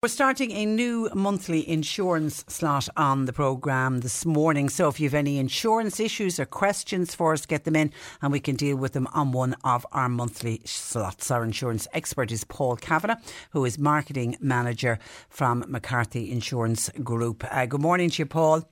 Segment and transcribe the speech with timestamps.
[0.00, 4.68] We're starting a new monthly insurance slot on the programme this morning.
[4.68, 7.90] So if you have any insurance issues or questions for us, get them in
[8.22, 11.32] and we can deal with them on one of our monthly slots.
[11.32, 13.16] Our insurance expert is Paul Kavanagh,
[13.50, 17.44] who is marketing manager from McCarthy Insurance Group.
[17.50, 18.70] Uh, good morning to you, Paul.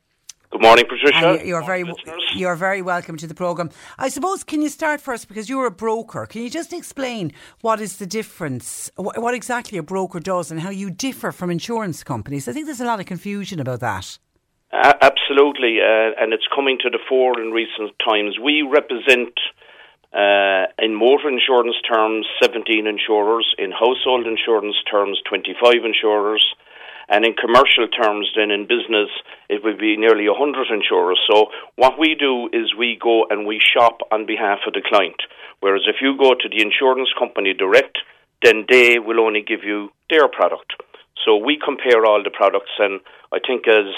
[0.56, 1.46] Good morning, Patricia.
[1.46, 1.84] you're very
[2.34, 3.68] you're very welcome to the program.
[3.98, 6.24] I suppose can you start first because you're a broker?
[6.24, 10.70] Can you just explain what is the difference, what exactly a broker does, and how
[10.70, 12.48] you differ from insurance companies?
[12.48, 14.18] I think there's a lot of confusion about that.
[14.72, 18.38] Uh, absolutely, uh, and it's coming to the fore in recent times.
[18.42, 19.34] We represent.
[20.14, 23.54] Uh, in motor insurance terms, 17 insurers.
[23.58, 26.42] In household insurance terms, 25 insurers.
[27.08, 29.10] And in commercial terms, then in business,
[29.48, 31.20] it would be nearly 100 insurers.
[31.30, 35.22] So what we do is we go and we shop on behalf of the client.
[35.60, 37.98] Whereas if you go to the insurance company direct,
[38.42, 40.74] then they will only give you their product.
[41.24, 43.00] So we compare all the products, and
[43.32, 43.91] I think as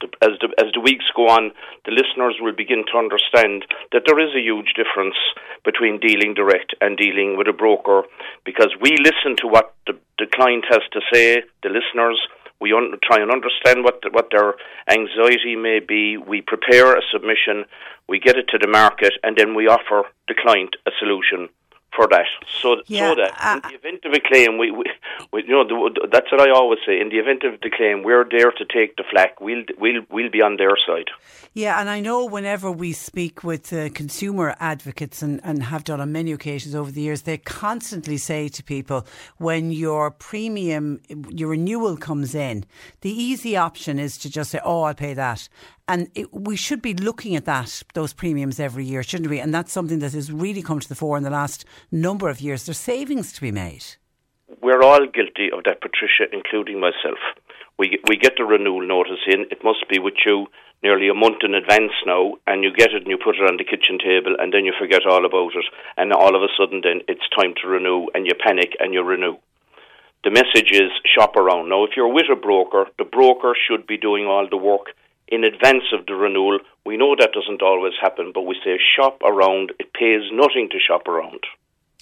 [0.00, 1.50] the, as the as the weeks go on,
[1.84, 5.16] the listeners will begin to understand that there is a huge difference
[5.64, 8.02] between dealing direct and dealing with a broker,
[8.44, 12.20] because we listen to what the, the client has to say, the listeners,
[12.60, 14.54] we un- try and understand what the, what their
[14.90, 16.16] anxiety may be.
[16.16, 17.64] We prepare a submission,
[18.08, 21.48] we get it to the market, and then we offer the client a solution
[21.96, 22.26] for that.
[22.60, 24.84] So, yeah, so that uh, in the event of a claim, we, we,
[25.32, 27.00] we you know, the, that's what I always say.
[27.00, 29.40] In the event of the claim, we're there to take the flak.
[29.40, 31.10] We'll we'll we'll be on their side.
[31.54, 36.02] Yeah, and I know whenever we speak with uh, consumer advocates and, and have done
[36.02, 39.06] on many occasions over the years, they constantly say to people
[39.38, 42.66] when your premium, your renewal comes in,
[43.00, 45.48] the easy option is to just say, "Oh, I'll pay that,"
[45.88, 49.38] And it, we should be looking at that, those premiums every year, shouldn't we?
[49.38, 52.40] And that's something that has really come to the fore in the last number of
[52.40, 52.66] years.
[52.66, 53.84] There's savings to be made.
[54.60, 57.18] We're all guilty of that, Patricia, including myself.
[57.78, 59.46] We, we get the renewal notice in.
[59.50, 60.46] It must be with you
[60.82, 63.56] nearly a month in advance now, and you get it and you put it on
[63.56, 65.66] the kitchen table, and then you forget all about it.
[65.96, 69.02] And all of a sudden, then it's time to renew, and you panic and you
[69.02, 69.36] renew
[70.26, 71.68] the message is shop around.
[71.68, 74.90] Now, if you're with a broker, the broker should be doing all the work
[75.28, 76.58] in advance of the renewal.
[76.84, 79.72] We know that doesn't always happen, but we say shop around.
[79.78, 81.40] It pays nothing to shop around.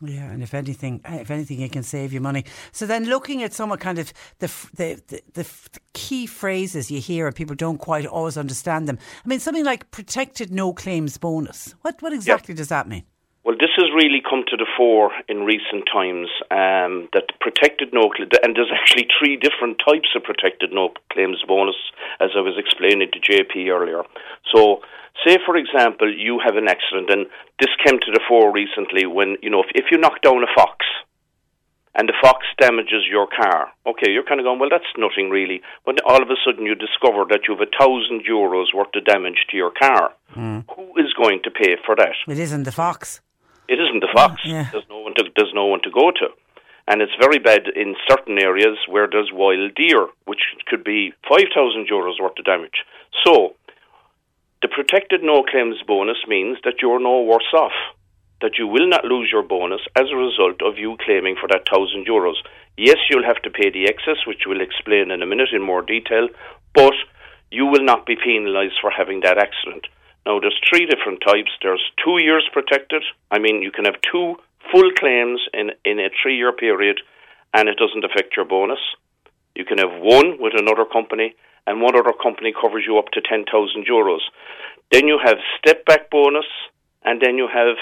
[0.03, 2.45] Yeah, and if anything, if anything, it can save you money.
[2.73, 7.27] So then, looking at some kind of the the, the the key phrases you hear
[7.29, 8.99] and people don't quite always understand them.
[9.25, 11.75] I mean, something like protected no claims bonus.
[11.83, 13.05] What what exactly does that mean?
[13.45, 16.33] Well, this has really come to the fore in recent times.
[16.51, 18.09] Um, that protected no
[18.43, 21.77] and there's actually three different types of protected no claims bonus,
[22.21, 24.03] as I was explaining to JP earlier.
[24.49, 24.81] So,
[25.27, 27.27] say for example, you have an accident, and
[27.61, 30.49] this came to the fore recently when you know if, if you knock down a
[30.57, 30.87] fox,
[31.95, 33.69] and the fox damages your car.
[33.87, 35.61] Okay, you're kind of going, well, that's nothing really.
[35.85, 39.05] But all of a sudden you discover that you have a thousand euros worth of
[39.05, 40.13] damage to your car.
[40.35, 40.65] Mm.
[40.75, 42.17] Who is going to pay for that?
[42.27, 43.21] It isn't the fox.
[43.69, 44.43] It isn't the fox.
[44.45, 44.69] Yeah.
[44.71, 46.29] There's no one to there's no one to go to,
[46.87, 51.49] and it's very bad in certain areas where there's wild deer, which could be five
[51.55, 52.85] thousand euros worth of damage.
[53.25, 53.55] So,
[54.61, 57.77] the protected no claims bonus means that you're no worse off.
[58.43, 61.65] That you will not lose your bonus as a result of you claiming for that
[61.69, 62.37] thousand euros.
[62.77, 65.81] Yes, you'll have to pay the excess, which we'll explain in a minute in more
[65.81, 66.29] detail,
[66.75, 66.93] but
[67.51, 69.87] you will not be penalised for having that accident.
[70.27, 71.51] Now, there's three different types.
[71.63, 73.03] There's two years protected.
[73.31, 74.37] I mean, you can have two
[74.73, 77.01] full claims in, in a three year period
[77.53, 78.81] and it doesn't affect your bonus.
[79.55, 81.37] You can have one with another company
[81.67, 83.47] and one other company covers you up to 10,000
[83.87, 84.21] euros.
[84.91, 86.47] Then you have step back bonus
[87.05, 87.77] and then you have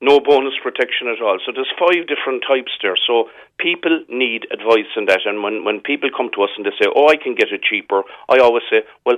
[0.00, 1.38] no bonus protection at all.
[1.44, 2.96] So there's five different types there.
[3.06, 3.28] So
[3.58, 5.20] people need advice on that.
[5.26, 7.62] And when, when people come to us and they say, oh, I can get it
[7.62, 9.16] cheaper, I always say, well,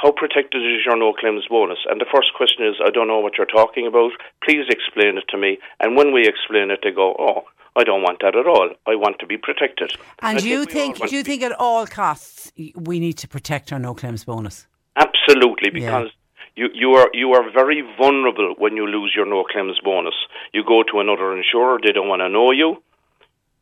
[0.00, 1.78] how protected is your no claims bonus?
[1.88, 4.12] And the first question is, I don't know what you're talking about.
[4.42, 5.58] Please explain it to me.
[5.78, 7.42] And when we explain it, they go, oh,
[7.76, 8.70] I don't want that at all.
[8.86, 9.92] I want to be protected.
[10.22, 13.72] And do you think, think do you think at all costs we need to protect
[13.72, 14.66] our no claims bonus?
[14.96, 16.10] Absolutely, because
[16.56, 16.64] yeah.
[16.64, 20.14] you, you are you are very vulnerable when you lose your no claims bonus.
[20.52, 22.82] You go to another insurer, they don't want to know you.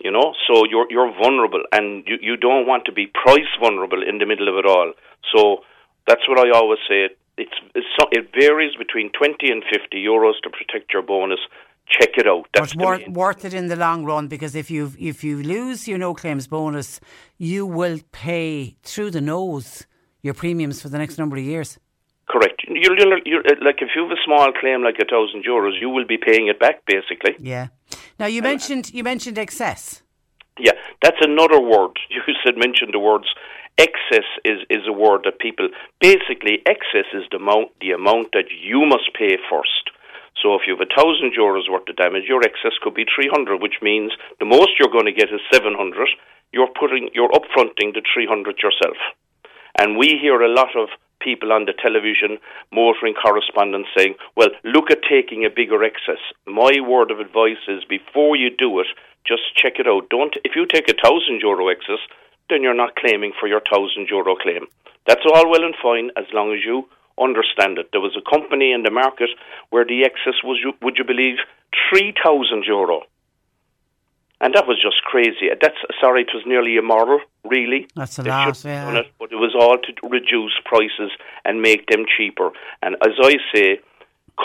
[0.01, 4.03] You know, so you're you're vulnerable, and you, you don't want to be price vulnerable
[4.03, 4.93] in the middle of it all.
[5.35, 5.65] So
[6.09, 7.09] that's what I always say.
[7.37, 11.39] It's, it's it varies between twenty and fifty euros to protect your bonus.
[11.89, 12.47] Check it out.
[12.53, 15.87] That's but worth, worth it in the long run because if you if you lose
[15.87, 17.01] your no claims bonus,
[17.39, 19.87] you will pay through the nose
[20.23, 21.79] your premiums for the next number of years.
[22.29, 22.63] Correct.
[22.69, 25.81] You're, you're, you're, uh, like if you have a small claim like a thousand euros,
[25.81, 27.35] you will be paying it back basically.
[27.39, 27.69] Yeah.
[28.19, 30.03] Now you uh, mentioned you mentioned excess.
[30.59, 30.73] Yeah,
[31.03, 31.93] that's another word.
[32.11, 33.27] You said mentioned the words
[33.79, 35.69] excess is, is a word that people
[36.01, 39.91] basically excess is the amount the amount that you must pay first.
[40.43, 43.31] So if you have a thousand euros worth of damage, your excess could be three
[43.33, 46.09] hundred, which means the most you're going to get is seven hundred.
[46.53, 48.99] You're putting you're upfronting the three hundred yourself.
[49.79, 50.89] And we hear a lot of
[51.21, 52.39] people on the television,
[52.73, 56.23] motoring correspondents saying, well, look at taking a bigger excess.
[56.47, 58.87] My word of advice is before you do it,
[59.27, 60.09] just check it out.
[60.11, 61.99] Don't, if you take a thousand euro excess,
[62.51, 64.67] then you're not claiming for your thousand euro claim.
[65.07, 66.89] That's all well and fine as long as you
[67.21, 67.91] understand it.
[67.93, 69.31] There was a company in the market
[69.71, 71.37] where the excess was, would you believe,
[71.91, 73.03] 3,000 euro.
[74.41, 75.51] And that was just crazy.
[75.61, 77.89] That's sorry, it was nearly immoral, really.
[77.97, 78.99] That's a lot, yeah.
[78.99, 81.11] It, but it was all to reduce prices
[81.45, 82.51] and make them cheaper.
[82.81, 83.81] And as I say,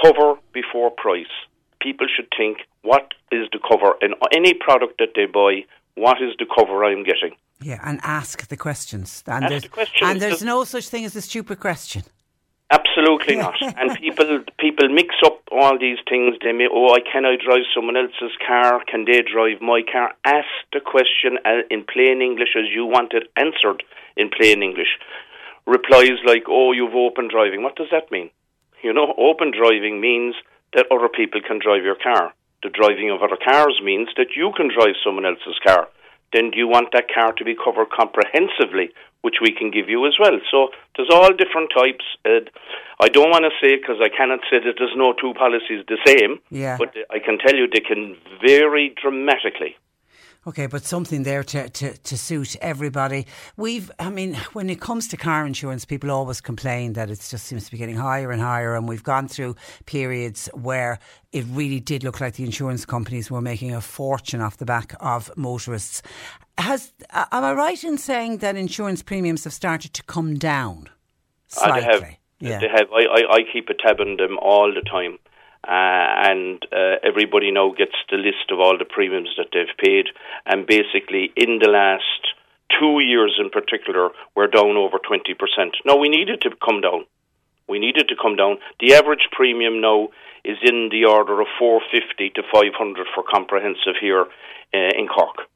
[0.01, 1.33] cover before price.
[1.79, 5.65] People should think what is the cover in any product that they buy.
[5.95, 7.35] What is the cover I'm getting?
[7.61, 9.23] Yeah, and ask the questions.
[9.27, 10.11] And, ask there's, the questions.
[10.11, 12.03] and there's no such thing as a stupid question.
[12.71, 13.55] Absolutely not.
[13.61, 16.35] and people people mix up all these things.
[16.43, 18.83] They may, oh, I can I drive someone else's car?
[18.85, 20.13] Can they drive my car?
[20.25, 23.83] Ask the question uh, in plain English as you want it answered
[24.17, 24.97] in plain English.
[25.65, 27.63] Replies like, oh, you've open driving.
[27.63, 28.29] What does that mean?
[28.81, 30.35] You know, open driving means
[30.73, 32.33] that other people can drive your car.
[32.63, 35.89] The driving of other cars means that you can drive someone else's car.
[36.31, 38.89] Then do you want that car to be covered comprehensively
[39.23, 40.37] which we can give you as well.
[40.51, 42.03] So there's all different types.
[42.25, 42.43] Uh,
[42.99, 45.97] I don't want to say because I cannot say that there's no two policies the
[46.05, 46.39] same.
[46.51, 46.77] Yeah.
[46.77, 49.77] But I can tell you they can vary dramatically.
[50.45, 53.25] Okay, but something there to, to, to suit everybody.
[53.55, 57.45] We've, I mean, when it comes to car insurance, people always complain that it just
[57.45, 58.75] seems to be getting higher and higher.
[58.75, 59.55] And we've gone through
[59.85, 60.99] periods where
[61.31, 64.95] it really did look like the insurance companies were making a fortune off the back
[64.99, 66.01] of motorists.
[66.57, 70.91] Has, am I right in saying that insurance premiums have started to come down uh,
[71.47, 71.79] slightly?
[71.79, 72.17] They have.
[72.41, 72.59] Yeah.
[72.59, 72.91] They have.
[72.91, 75.19] I, I, I keep a tab on them all the time.
[75.65, 80.07] Uh, and uh, everybody now gets the list of all the premiums that they've paid.
[80.45, 82.35] And basically, in the last
[82.79, 85.37] two years in particular, we're down over 20%.
[85.85, 87.05] Now, we needed to come down.
[87.67, 88.57] We needed to come down.
[88.81, 90.09] The average premium now
[90.43, 94.25] is in the order of 450 to 500 for comprehensive here
[94.73, 95.47] uh, in Cork.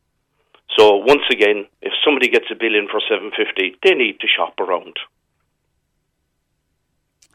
[0.78, 4.60] So once again, if somebody gets a bill in for 750, they need to shop
[4.60, 4.96] around.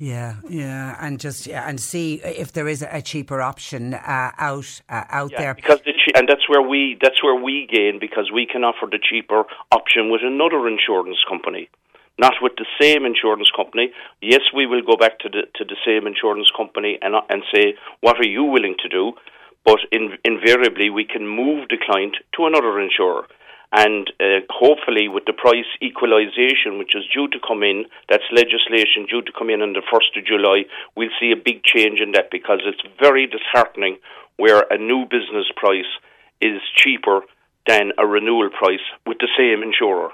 [0.02, 4.82] Yeah, yeah, and just yeah, and see if there is a cheaper option uh, out
[4.88, 5.54] uh, out yeah, there.
[5.54, 8.86] Because the che- and that's where we that's where we gain because we can offer
[8.90, 11.68] the cheaper option with another insurance company,
[12.18, 13.92] not with the same insurance company.
[14.20, 17.74] Yes, we will go back to the to the same insurance company and and say
[18.00, 19.12] what are you willing to do,
[19.64, 23.28] but in, invariably we can move the client to another insurer.
[23.72, 29.06] And uh, hopefully, with the price equalisation, which is due to come in, that's legislation
[29.08, 30.64] due to come in on the 1st of July,
[30.94, 33.96] we'll see a big change in that because it's very disheartening
[34.36, 35.88] where a new business price
[36.42, 37.20] is cheaper
[37.66, 40.10] than a renewal price with the same insurer.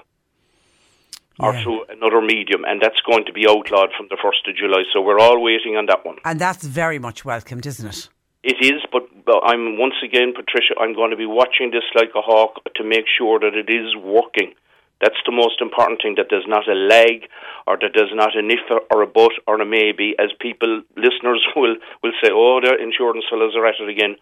[1.37, 1.45] Yeah.
[1.45, 4.83] Or through another medium, and that's going to be outlawed from the 1st of July.
[4.93, 6.17] So we're all waiting on that one.
[6.23, 8.09] And that's very much welcomed, isn't it?
[8.43, 9.03] It is, but,
[9.43, 10.79] I'm once again, Patricia.
[10.79, 13.95] I'm going to be watching this like a hawk to make sure that it is
[13.95, 14.55] working.
[15.01, 16.15] That's the most important thing.
[16.15, 17.27] That there's not a lag,
[17.67, 21.43] or that there's not an if or a but or a maybe, as people listeners
[21.55, 24.15] will will say, "Oh, the insurance fellows are at it again."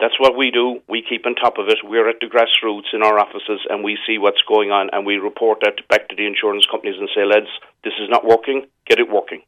[0.00, 0.78] That's what we do.
[0.88, 1.78] We keep on top of it.
[1.82, 5.16] We're at the grassroots in our offices and we see what's going on and we
[5.16, 7.50] report that back to the insurance companies and say, lads,
[7.84, 9.42] this is not working, get it working.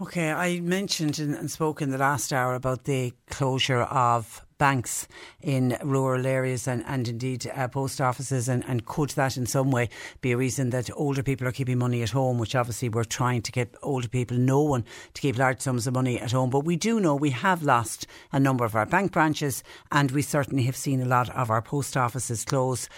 [0.00, 5.06] Okay, I mentioned and spoke in the last hour about the closure of banks
[5.42, 9.70] in rural areas and, and indeed uh, post offices and, and could that in some
[9.70, 9.88] way
[10.20, 13.42] be a reason that older people are keeping money at home which obviously we're trying
[13.42, 16.50] to get older people no one to keep large sums of money at home.
[16.50, 19.62] But we do know we have lost a number of our bank branches
[19.92, 22.88] and we certainly have seen a lot of our post offices close.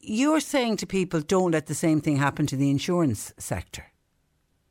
[0.00, 3.86] You're saying to people don't let the same thing happen to the insurance sector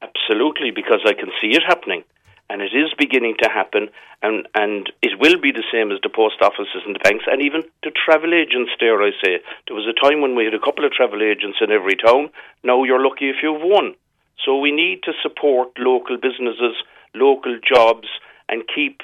[0.01, 2.03] absolutely because I can see it happening
[2.49, 3.89] and it is beginning to happen,
[4.21, 7.41] and, and it will be the same as the post offices and the banks, and
[7.41, 9.41] even the travel agents, dare I say.
[9.67, 12.29] There was a time when we had a couple of travel agents in every town.
[12.63, 13.95] Now you're lucky if you've one.
[14.45, 16.77] So we need to support local businesses,
[17.15, 18.07] local jobs,
[18.47, 19.01] and keep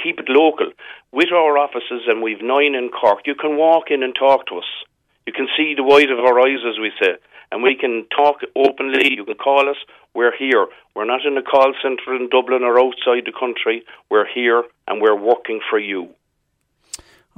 [0.00, 0.70] keep it local.
[1.10, 4.58] With our offices, and we've nine in Cork, you can walk in and talk to
[4.58, 4.70] us.
[5.26, 7.16] You can see the white of our eyes, as we say
[7.50, 9.14] and we can talk openly.
[9.14, 9.76] You can call us.
[10.14, 10.66] We're here.
[10.94, 13.84] We're not in a call centre in Dublin or outside the country.
[14.10, 16.14] We're here and we're working for you.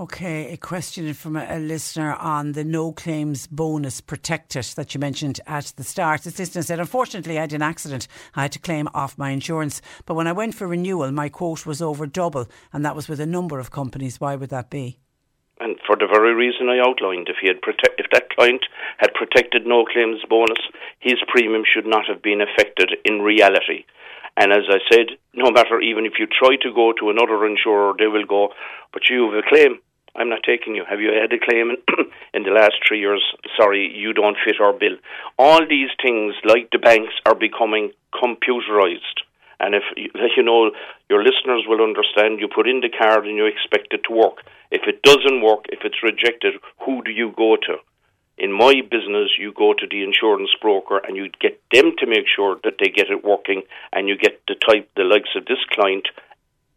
[0.00, 5.40] Okay, a question from a, listener on the no claims bonus protected that you mentioned
[5.44, 6.22] at the start.
[6.22, 8.06] This listener said, Unfortunately, I had an accident.
[8.36, 9.82] I had to claim off my insurance.
[10.06, 13.18] But when I went for renewal, my quote was over double, and that was with
[13.18, 14.20] a number of companies.
[14.20, 15.00] Why would that be?
[15.60, 18.64] And for the very reason I outlined, if he had prote- if that client
[18.98, 20.60] had protected no claims bonus,
[21.00, 23.84] his premium should not have been affected in reality.
[24.36, 27.94] And as I said, no matter even if you try to go to another insurer,
[27.98, 28.54] they will go,
[28.92, 29.80] but you have a claim.
[30.14, 30.84] I'm not taking you.
[30.88, 31.70] Have you had a claim
[32.34, 33.22] in the last three years?
[33.56, 34.96] Sorry, you don't fit our bill.
[35.38, 39.26] All these things, like the banks, are becoming computerized.
[39.60, 39.82] And if
[40.36, 40.70] you know
[41.10, 44.44] your listeners will understand, you put in the card and you expect it to work.
[44.70, 47.76] If it doesn't work, if it's rejected, who do you go to?
[48.36, 52.26] In my business, you go to the insurance broker and you get them to make
[52.34, 53.62] sure that they get it working,
[53.92, 56.06] and you get the type, the likes of this client,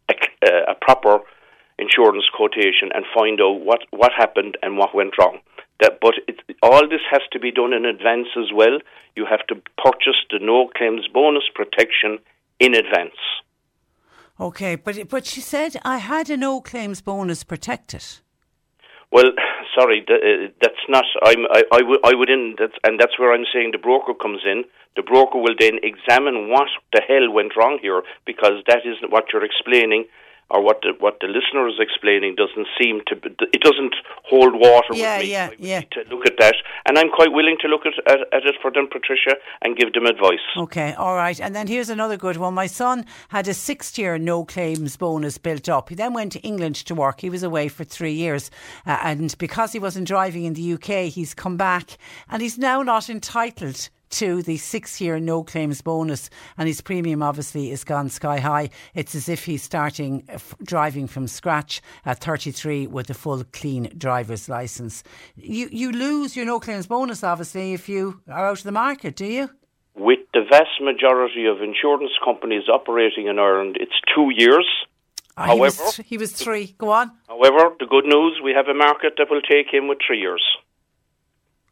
[0.08, 1.20] a, uh, a proper
[1.78, 5.38] insurance quotation and find out what what happened and what went wrong.
[5.80, 8.78] That, but it, all this has to be done in advance as well.
[9.16, 12.18] You have to purchase the no claims bonus protection
[12.62, 13.20] in advance.
[14.38, 18.04] Okay, but but she said I had a no claims bonus protected.
[19.10, 19.30] Well,
[19.78, 21.04] sorry, uh, that's not.
[21.24, 21.44] I'm.
[21.58, 22.54] I, I, w- I would in.
[22.58, 24.64] That's, and that's where I'm saying the broker comes in.
[24.96, 29.24] The broker will then examine what the hell went wrong here, because that isn't what
[29.32, 30.06] you're explaining
[30.52, 33.16] or what the what the listener is explaining doesn't seem to
[33.52, 33.94] it doesn't
[34.24, 35.32] hold water yeah, with me.
[35.32, 36.54] Yeah, yeah, To look at that,
[36.86, 39.92] and I'm quite willing to look at, at, at it for them, Patricia, and give
[39.94, 40.44] them advice.
[40.56, 41.40] Okay, all right.
[41.40, 42.54] And then here's another good one.
[42.54, 45.88] My son had a six-year no claims bonus built up.
[45.88, 47.22] He then went to England to work.
[47.22, 48.50] He was away for three years,
[48.86, 51.96] uh, and because he wasn't driving in the UK, he's come back,
[52.28, 57.22] and he's now not entitled to the six year no claims bonus, and his premium
[57.22, 58.70] obviously is gone sky high.
[58.94, 63.44] It's as if he's starting uh, f- driving from scratch at 33 with a full
[63.52, 65.02] clean driver's license.
[65.36, 69.16] You, you lose your no claims bonus, obviously, if you are out of the market,
[69.16, 69.50] do you?
[69.94, 74.66] With the vast majority of insurance companies operating in Ireland, it's two years.
[75.36, 76.74] Oh, however, he was, he was three.
[76.78, 77.12] Go on.
[77.28, 80.42] However, the good news we have a market that will take him with three years.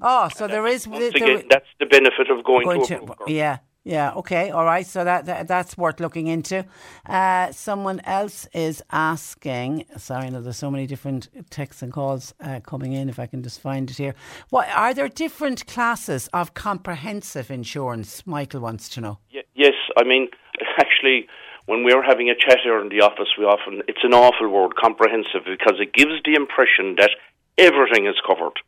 [0.00, 0.87] Oh, so there is.
[0.88, 3.59] Once there, again, that's the benefit of going, going to, to Yeah.
[3.83, 4.87] Yeah, okay, all right.
[4.87, 6.66] So that, that that's worth looking into.
[7.07, 9.87] Uh, someone else is asking.
[9.97, 13.09] Sorry, no, there's so many different texts and calls uh, coming in.
[13.09, 14.14] If I can just find it here,
[14.50, 18.26] what are there different classes of comprehensive insurance?
[18.26, 19.19] Michael wants to know.
[19.33, 20.28] Y- yes, I mean
[20.78, 21.26] actually,
[21.64, 24.76] when we're having a chat here in the office, we often it's an awful word,
[24.76, 27.12] comprehensive, because it gives the impression that
[27.57, 28.61] everything is covered.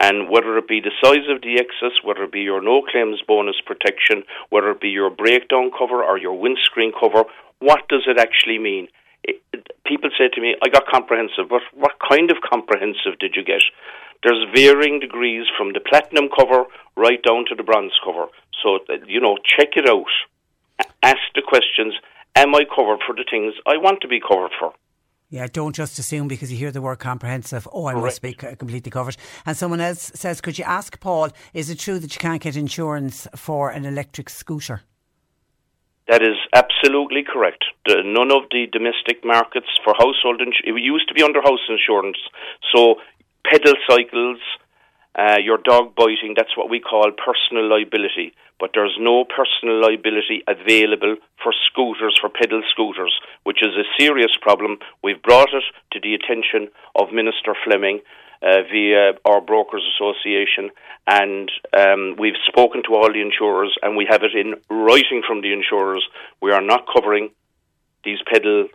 [0.00, 3.20] And whether it be the size of the excess, whether it be your no claims
[3.26, 7.24] bonus protection, whether it be your breakdown cover or your windscreen cover,
[7.58, 8.88] what does it actually mean?
[9.24, 9.42] It,
[9.84, 13.62] people say to me, I got comprehensive, but what kind of comprehensive did you get?
[14.22, 16.64] There's varying degrees from the platinum cover
[16.96, 18.26] right down to the bronze cover.
[18.62, 20.06] So, uh, you know, check it out.
[21.02, 21.94] Ask the questions
[22.36, 24.72] Am I covered for the things I want to be covered for?
[25.30, 28.04] Yeah, don't just assume because you hear the word comprehensive, oh, I Correct.
[28.04, 29.16] must be completely covered.
[29.44, 32.56] And someone else says, could you ask Paul, is it true that you can't get
[32.56, 34.82] insurance for an electric scooter?
[36.08, 37.64] That is absolutely correct.
[37.84, 41.60] The, none of the domestic markets for household insurance, it used to be under house
[41.68, 42.16] insurance.
[42.74, 42.94] So
[43.44, 44.38] pedal cycles,
[45.18, 48.32] uh, your dog biting, that's what we call personal liability.
[48.60, 53.12] But there's no personal liability available for scooters, for pedal scooters,
[53.44, 54.78] which is a serious problem.
[55.02, 58.00] We've brought it to the attention of Minister Fleming
[58.42, 60.70] uh, via our Brokers Association,
[61.08, 65.40] and um, we've spoken to all the insurers, and we have it in writing from
[65.40, 66.04] the insurers.
[66.40, 67.30] We are not covering
[68.04, 68.68] these pedal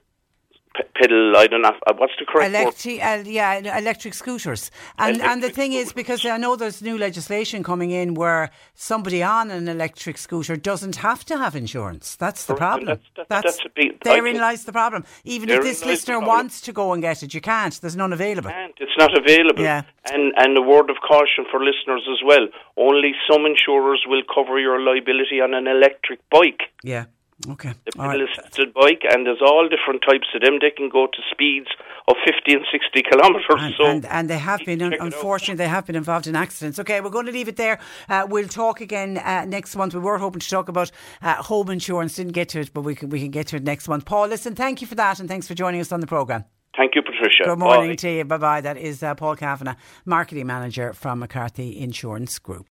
[0.95, 1.35] pedal.
[1.37, 4.71] I don't know uh, what's the correct electric, uh, yeah, electric scooters.
[4.97, 5.87] And electric and the thing scooters.
[5.87, 10.55] is, because I know there's new legislation coming in where somebody on an electric scooter
[10.55, 12.15] doesn't have to have insurance.
[12.15, 12.85] That's the problem.
[12.87, 15.05] That's, that's, that's, that's bit, therein lies the problem.
[15.23, 17.79] Even if this listener wants to go and get it, you can't.
[17.79, 18.51] There's none available.
[18.79, 19.63] It's not available.
[19.63, 19.83] Yeah.
[20.11, 22.47] And and a word of caution for listeners as well.
[22.77, 26.61] Only some insurers will cover your liability on an electric bike.
[26.83, 27.05] Yeah.
[27.49, 27.73] Okay.
[27.85, 29.01] The pedal assisted right.
[29.01, 30.59] bike, and there's all different types of them.
[30.61, 31.67] They can go to speeds
[32.07, 33.59] of 50 and 60 kilometres.
[33.59, 36.79] And, so and, and, they have been, unfortunately, they have been involved in accidents.
[36.79, 37.79] Okay, we're going to leave it there.
[38.07, 39.93] Uh, we'll talk again uh, next month.
[39.93, 42.95] We were hoping to talk about uh, home insurance, didn't get to it, but we
[42.95, 44.05] can, we can get to it next month.
[44.05, 46.45] Paul, listen, thank you for that, and thanks for joining us on the programme.
[46.75, 47.43] Thank you, Patricia.
[47.45, 47.95] Good morning Bye.
[47.95, 48.25] to you.
[48.25, 48.61] Bye bye.
[48.61, 49.75] That is uh, Paul Kavanagh,
[50.05, 52.65] Marketing Manager from McCarthy Insurance Group.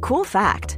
[0.00, 0.77] Cool fact